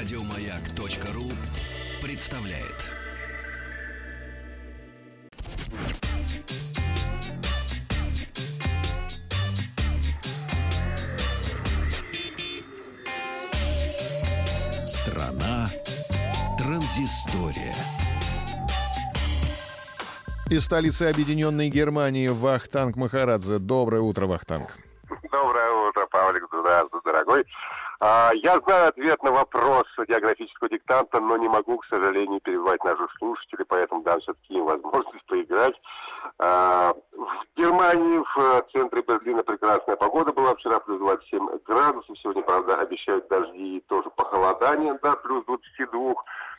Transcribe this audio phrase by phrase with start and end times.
[0.00, 1.30] Радиомаяк.ру
[2.02, 2.86] представляет.
[14.86, 15.70] Страна
[16.56, 17.74] транзистория.
[20.48, 23.58] Из столицы Объединенной Германии Вахтанг Махарадзе.
[23.58, 24.78] Доброе утро, Вахтанг.
[25.30, 26.44] Доброе утро, Павлик.
[26.50, 27.44] Здравствуй, дорогой.
[28.00, 33.12] А, я знаю ответ на вопрос географического диктанта, но не могу, к сожалению, перебивать наших
[33.18, 35.80] слушателей, поэтому дам все-таки им возможность поиграть.
[36.38, 40.56] А, в Германии, в центре Берлина прекрасная погода была.
[40.56, 42.18] Вчера плюс 27 градусов.
[42.18, 46.14] Сегодня, правда, обещают дожди и тоже похолодание до плюс 22.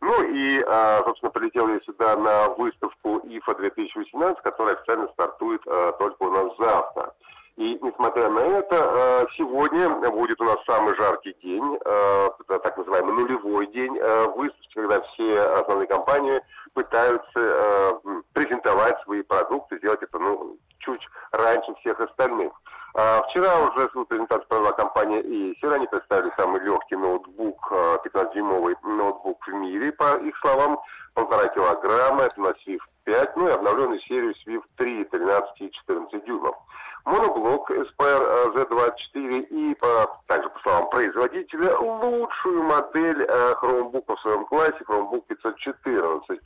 [0.00, 6.22] Ну и, а, собственно, полетел я сюда на выставку ИФА 2018, которая официально стартует только
[6.22, 7.12] у нас завтра.
[7.56, 13.14] И несмотря на это, э, сегодня будет у нас самый жаркий день, э, так называемый
[13.14, 16.40] нулевой день э, выставки, когда все основные компании
[16.72, 18.00] пытаются
[18.32, 22.52] презентовать свои продукты, сделать это ну, чуть раньше всех остальных.
[22.96, 25.72] А вчера уже свою презентацию провела компания Acer.
[25.72, 29.92] Они представили самый легкий ноутбук, 15-дюймовый ноутбук в мире.
[29.92, 30.80] По их словам,
[31.14, 36.24] полтора килограмма, это на SWIFT 5, ну и обновленную серию SWIFT 3, 13 и 14
[36.24, 36.56] дюймов
[37.04, 44.44] моноблок SPR Z24 и, по, также по словам производителя, лучшую модель э, Chromebook в своем
[44.46, 46.40] классе, Chromebook 514.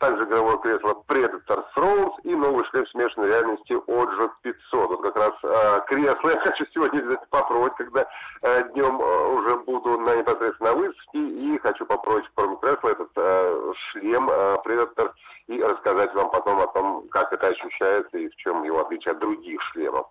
[0.00, 4.88] Также игровое кресло Predator Thrones и новый шлем смешанной реальности Ojo 500.
[4.88, 8.06] Вот как раз э, кресло я хочу сегодня попробовать, когда
[8.40, 13.72] э, днем э, уже буду на непосредственно выставке и хочу попробовать кроме кресла этот э,
[13.92, 15.12] шлем э, Predator
[15.48, 19.18] и рассказать вам потом о том, как это ощущается и в чем его отличие от
[19.18, 20.06] других шлемов.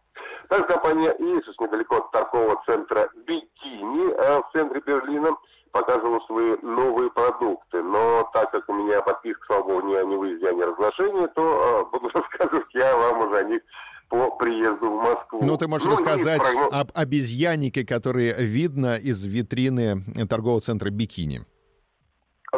[0.50, 5.32] Также компания Asus недалеко от торгового центра Бикини э, в центре Берлина
[5.72, 7.84] показывала свои новые продукты.
[7.84, 11.88] Но так как у меня подписка, слава богу, ни о невыезде, ни о разглашении, то
[11.92, 13.62] э, буду рассказывать я вам уже о них
[14.10, 15.40] по приезду в Москву.
[15.44, 16.74] Ну, ты можешь ну, рассказать прогноз...
[16.74, 21.42] об обезьяннике, который видно из витрины торгового центра «Бикини».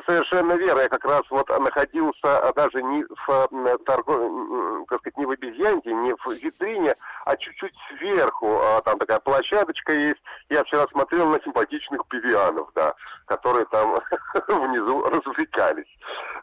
[0.05, 0.81] Совершенно верно.
[0.81, 5.93] Я как раз вот находился а, даже не в торгов, как сказать, не в обезьянке,
[5.93, 8.59] не в витрине, а чуть-чуть сверху.
[8.61, 10.21] А, там такая площадочка есть.
[10.49, 13.97] Я вчера смотрел на симпатичных пивианов, да, которые там
[14.47, 15.87] внизу развлекались.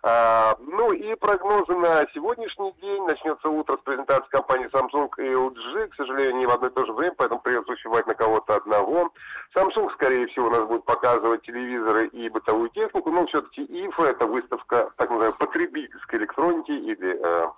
[0.03, 3.04] А, ну и прогнозы на сегодняшний день.
[3.04, 5.88] Начнется утро с презентации компании Samsung и LG.
[5.88, 9.10] К сожалению, не в одно и то же время, поэтому придется успевать на кого-то одного.
[9.56, 14.26] Samsung, скорее всего, у нас будет показывать телевизоры и бытовую технику, но все-таки IFA– это
[14.26, 17.49] выставка так называемой потребительской электроники или э,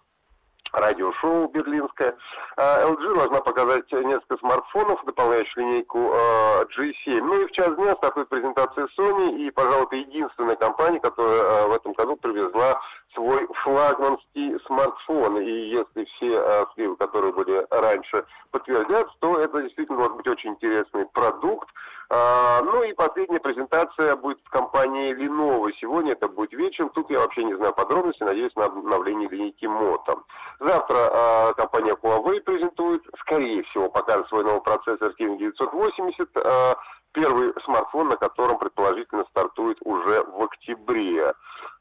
[0.73, 2.17] радиошоу берлинское.
[2.57, 7.21] LG должна показать несколько смартфонов, дополняющих линейку G7.
[7.21, 11.73] Ну и в час дня стартует презентация Sony, и, пожалуй, это единственная компания, которая в
[11.73, 12.81] этом году привезла
[13.15, 15.39] свой флагманский смартфон.
[15.39, 21.07] И если все сливы, которые были раньше, подтвердятся, то это действительно может быть очень интересный
[21.07, 21.69] продукт.
[22.11, 25.71] Ну и последняя презентация будет в компании Lenovo.
[25.81, 26.91] Сегодня это будет вечером.
[26.91, 28.27] Тут я вообще не знаю подробностей.
[28.27, 30.21] Надеюсь на обновление линейки Moto.
[30.61, 36.29] Завтра э, компания Huawei презентует, скорее всего, покажет свой новый процессор Kirin 980.
[36.37, 36.75] Э,
[37.13, 41.33] первый смартфон, на котором предположительно стартует уже в октябре.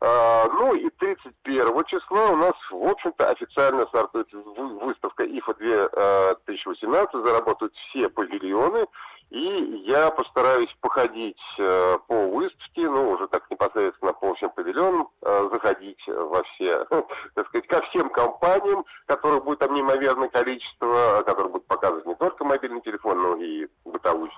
[0.01, 7.11] Э, ну и 31 числа у нас, в общем-то, официально стартует выставка IFA 2018.
[7.13, 8.87] Заработают все павильоны.
[9.29, 15.49] И я постараюсь походить э, по выставке, ну, уже так непосредственно по всем павильонам, э,
[15.51, 16.83] заходить во все,
[17.35, 22.43] так сказать, ко всем компаниям, которых будет там неимоверное количество, которые будут показывать не только
[22.43, 24.31] мобильный телефон, но и бытовую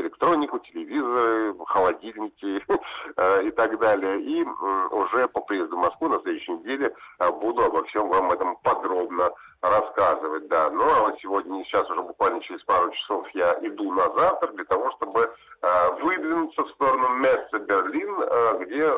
[0.00, 2.64] электронику, телевизоры, холодильники
[3.16, 4.20] э, и так далее.
[4.22, 4.44] И
[4.92, 9.30] уже по приезду в Москву на следующей неделе э, буду обо всем вам этом подробно
[9.60, 10.70] рассказывать, да.
[10.70, 14.64] Ну, а вот сегодня, сейчас уже буквально через пару часов я иду на завтра для
[14.64, 18.12] того, чтобы э, выдвинуться в сторону Месса Берлин,
[18.60, 18.92] где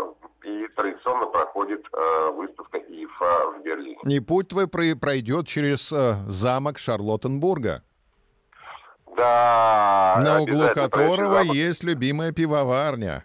[0.45, 1.85] и традиционно проходит
[2.35, 3.99] выставка ИФА в Берлине.
[4.05, 7.83] И путь твой пройдет через замок Шарлоттенбурга.
[9.17, 10.19] Да.
[10.23, 13.25] На углу которого есть любимая пивоварня.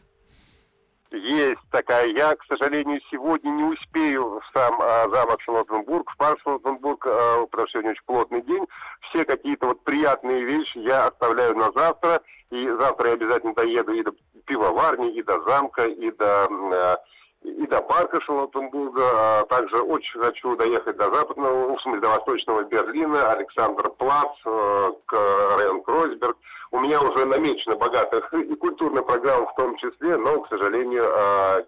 [1.12, 2.08] Есть такая.
[2.08, 7.46] Я, к сожалению, сегодня не успею в сам а, замок Шарлоттенбург, в парк Шарлоттенбург, а,
[7.48, 8.68] потому что сегодня очень плотный день.
[9.10, 12.22] Все какие-то вот приятные вещи я оставляю на завтра.
[12.52, 14.12] И завтра я обязательно доеду и до
[14.46, 16.98] пивоварни, и до замка, и до а,
[17.44, 19.04] и до парка Шарлоттенбурга.
[19.14, 24.92] А также очень хочу доехать до западного, в смысле, до восточного Берлина, Александр Плац, э,
[25.06, 25.14] к
[25.58, 26.38] район Кройсберг.
[26.72, 31.64] У меня уже намечена богатая и культурная программа в том числе, но, к сожалению, э,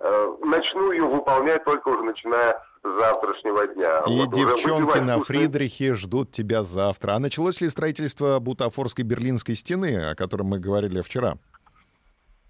[0.00, 4.02] э, начну ее выполнять только уже начиная с завтрашнего дня.
[4.06, 7.12] И вот девчонки на Фридрихе ждут тебя завтра.
[7.12, 11.34] А началось ли строительство бутафорской берлинской стены, о котором мы говорили вчера?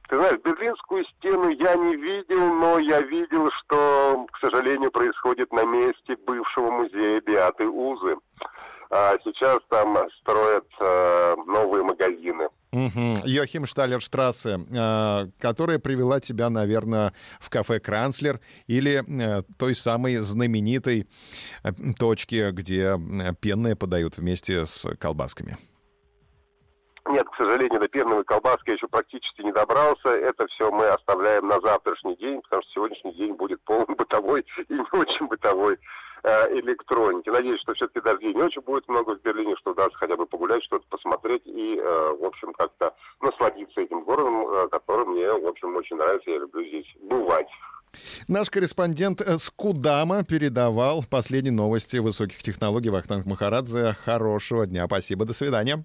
[0.09, 5.65] Ты знаешь, Берлинскую стену я не видел, но я видел, что, к сожалению, происходит на
[5.65, 8.17] месте бывшего музея Биаты Узы.
[8.91, 12.49] А сейчас там строят э, новые магазины.
[12.71, 13.25] Угу.
[13.25, 21.09] Йохим Шталерштрассе, э, которая привела тебя, наверное, в кафе Кранцлер или э, той самой знаменитой
[21.63, 25.57] э, точке, где э, пенные подают вместе с колбасками.
[27.07, 30.09] Нет, к сожалению, до пенной колбаски я еще практически не добрался.
[30.09, 34.73] Это все мы оставляем на завтрашний день, потому что сегодняшний день будет полный бытовой и
[34.73, 35.79] не очень бытовой
[36.23, 37.29] э, электроники.
[37.29, 40.65] Надеюсь, что все-таки дождей не очень будет много в Берлине, что удастся хотя бы погулять,
[40.65, 45.77] что-то посмотреть и, э, в общем, как-то насладиться этим городом, э, который мне, в общем,
[45.77, 46.31] очень нравится.
[46.31, 47.49] Я люблю здесь бывать.
[48.29, 53.95] Наш корреспондент Скудама передавал последние новости высоких технологий Вахтанг Махарадзе.
[54.05, 54.87] Хорошего дня.
[54.87, 55.27] Спасибо.
[55.27, 55.85] До свидания.